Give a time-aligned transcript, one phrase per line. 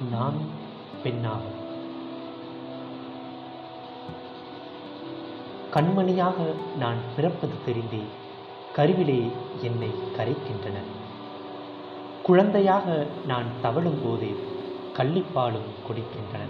[0.00, 0.36] நான்
[1.04, 1.56] பெண்ணாகும்.
[5.74, 6.36] கண்மணியாக
[6.78, 8.02] நான் பிறப்பது தெரிந்தே
[8.76, 9.30] கருவிலே
[9.62, 10.76] என்னை கரைக்கின்றன
[12.22, 14.34] குழந்தையாக நான் தவழும் போதே
[14.96, 16.44] கள்ளிப்பாலும் கொடுக்கின்றன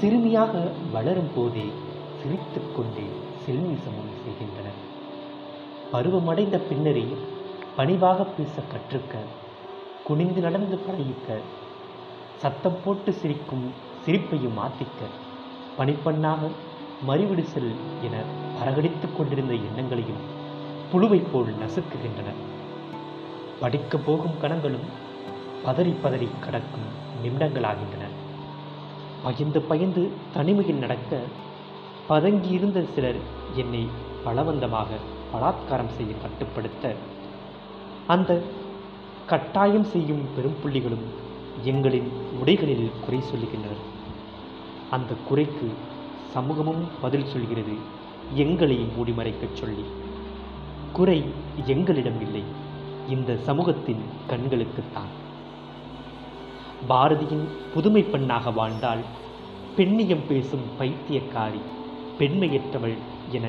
[0.00, 1.66] சிறுமியாக வளரும் போதே
[2.20, 3.06] சிரித்துக்கொண்டே
[3.44, 4.80] செல்மிசமும் செய்கின்றனர்.
[5.92, 7.06] பருவமடைந்த பின்னரே
[7.76, 9.14] பணிவாக பேச கற்றுக்க
[10.04, 11.38] குனிந்து நடந்து பழகிக்க
[12.44, 13.72] சத்தம் போட்டு சிரிக்கும்
[14.04, 15.06] சிரிப்பையும் ஆத்திக்க
[15.78, 16.50] பனிப்பண்ணாக
[17.08, 18.16] மறிவிடு செல் என
[18.58, 20.20] பரகடித்துக் கொண்டிருந்த எண்ணங்களையும்
[20.92, 22.32] புழுவைப் போல் நசுக்குகின்றன.
[23.60, 24.84] படிக்கப் போகும் கணங்களும்
[25.66, 26.88] பதறி பதறி கடக்கும்
[27.24, 28.04] நிமிடங்களாகின்றன.
[29.22, 31.20] பயந்து பயந்து தனிமையில் நடக்க
[32.08, 33.20] பதங்கியிருந்த சிலர்
[33.54, 33.88] என்னை
[34.24, 34.86] பலவந்தமாக
[35.32, 36.94] பலாத்காரம் செய்ய கட்டுப்படுத்த
[38.06, 38.42] அந்த
[39.26, 41.22] கட்டாயம் செய்யும் பெரும் புள்ளிகளும்
[41.62, 43.82] எங்களின் உடைகளில் குறை சொல்லுகின்றனர்
[44.90, 45.72] அந்த குறைக்கு
[46.32, 47.72] சமூகமும் பதில் சொல்கிறது.
[48.34, 49.84] எங்களை மூடிமறைக்கச் சொல்லி.
[50.92, 51.24] குறை
[51.64, 52.42] எங்களிடம் இல்லை.
[53.08, 55.12] இந்த சமூகத்தின் கண்களுக்குத்தான்
[56.88, 59.00] பாரதியின் புதுமை பெண்ணாக வாழ்ந்தால்
[59.76, 61.60] பெண்ணியம் பேசும் பைத்தியக்காரி
[62.18, 62.94] பெண்மையற்றவள்
[63.30, 63.48] என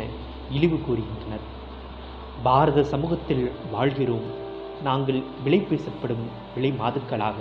[0.51, 1.45] இழிவு கூறுகின்றனர்.
[2.43, 4.43] பாரத சமூகத்தில் வாழ்கிறோம்.
[4.83, 7.33] நாங்கள் விலை பேசப்படும் விலை மாதுக்களாக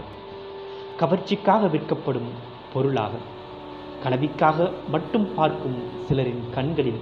[1.00, 2.30] கவர்ச்சிக்காக விற்கப்படும்
[2.72, 3.14] பொருளாக
[4.04, 5.78] கலவிக்காக மட்டும் பார்க்கும்
[6.08, 7.00] சிலரின் கண்களில்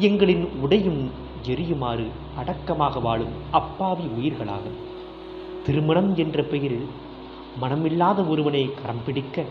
[0.00, 1.02] எங்களின் உடையும்
[1.44, 2.06] எரியுமாறு
[2.36, 4.64] அடக்கமாக வாழும் அப்பாவி உயிர்களாக.
[5.66, 6.88] திருமணம் என்ற பெயரில்
[7.62, 9.44] மனமில்லாத ஒருவனை கரம் பிடிக்க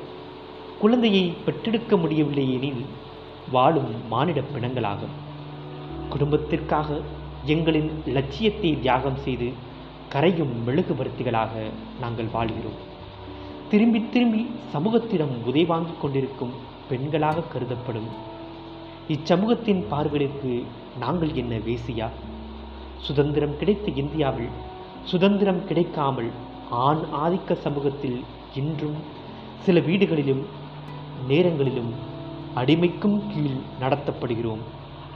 [0.80, 2.83] குழந்தையை பெற்றெடுக்க முடியவில்லை எனில்
[3.52, 5.02] வாழும் மானிட பிணங்களாக.
[6.09, 6.99] குடும்பத்திற்காக
[7.45, 9.49] எங்களின் லட்சியத்தை தியாகம் செய்து
[10.14, 11.53] கரையும் மெழுகுபருத்திகளாக
[11.99, 12.80] நாங்கள் வாழ்கிறோம்.
[13.69, 16.53] திரும்பி திரும்பி சமூகத்திடம் உதை வாங்கிக் கொண்டிருக்கும்
[16.89, 18.09] பெண்களாக கருதப்படும்.
[19.07, 20.63] இச்சமூகத்தின் பார்வைக்கு
[20.99, 22.07] நாங்கள் என்ன வேசியா?
[22.99, 24.49] சுதந்திரம் கிடைத்த இந்தியாவில்
[25.03, 26.31] சுதந்திரம் கிடைக்காமல்
[26.69, 28.23] ஆண் ஆதிக்க சமூகத்தில்
[28.55, 28.99] இன்றும்
[29.59, 30.43] சில வீடுகளிலும்
[31.27, 31.91] நேரங்களிலும்
[32.55, 34.63] அடிமைக்கும் கீழ் நடத்தப்படுகிறோம்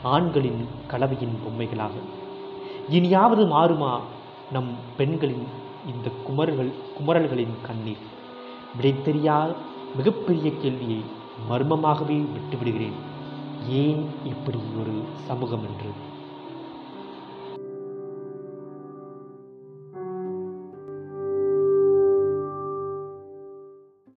[0.04, 1.92] ஆண்களின் கலவையின் பொம்மைகளாக.
[2.90, 4.00] இனியாவது மாறுமா
[4.52, 5.46] நம் பெண்களின்
[5.94, 8.12] இந்த குமரல்கள் குமரல்களின் கண்ணீர்?
[8.76, 9.56] விடை தெரியாத
[9.96, 11.02] மிகப்பெரிய கேள்வியை
[11.50, 12.98] மர்மமாகவே விட்டுவிடுகிறேன்.
[13.70, 15.90] ஏன் இப்படி ஒரு சமூகம் என்று?